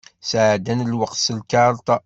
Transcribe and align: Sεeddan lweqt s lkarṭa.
Sεeddan 0.29 0.79
lweqt 0.91 1.19
s 1.25 1.27
lkarṭa. 1.39 1.95